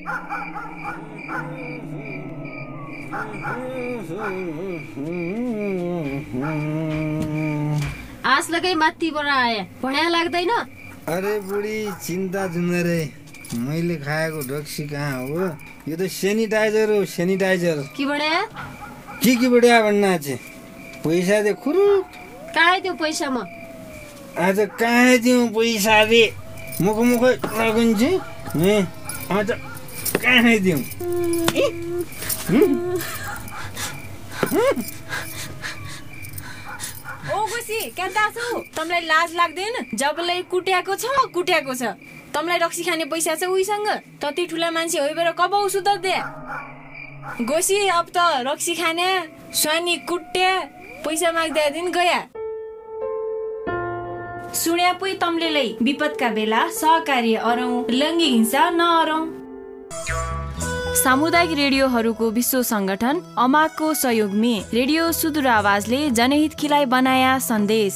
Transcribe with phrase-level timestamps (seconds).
[0.00, 0.08] आस
[8.50, 10.50] लगाइ माथिबाट आए भड्या लाग्दैन?
[11.08, 13.02] अरे बुढी चिन्ता जुन्दै
[13.60, 15.36] मैले खाएको रक्सी कहाँ हो?
[15.88, 18.40] यो त सेनिटाइजर हो सेनिटाइजर। कि भड्या
[19.20, 20.40] के के बढिया भन्न चाहिँ
[21.04, 21.84] पैसा दे खुरु।
[22.56, 23.42] काहे त्यो पैसामा?
[24.48, 26.24] आज कहाँ दिउँ पैसा दे।
[26.80, 27.22] मुख मुख
[27.60, 28.10] लगाउँछु
[28.64, 28.86] ए
[29.30, 29.50] आज
[30.22, 30.80] कहाँ दिउँ
[37.30, 38.58] ओ गुसी क्या छु?
[38.76, 39.74] तँलाई लाज लाग्दैन?
[39.94, 41.82] जबलाई कुट्याएको छ कुट्याएको छ।
[42.34, 43.88] तँलाई रक्सी खाने पैसा छ उहीसँग?
[44.22, 46.16] तति ठुला मान्छे होइ भएर कब उसु त दे।
[47.44, 49.08] गोसी अब त रक्सी खाने
[49.54, 50.52] स्वानी कुट्या
[51.06, 52.20] पैसा माग्दा दिन गया।
[54.54, 59.39] सुन्या पुई तम्लेलै विपदका बेला सहकार्य अरौँ लैङ्गिक हिंसा नअरौँ।
[61.00, 67.94] सामुदायिक रेडियोहरूको विश्व संगठन अमाको सहयोगमे रेडियो सुदूर आवाजले जनहित खिलाइ बनाया सन्देश।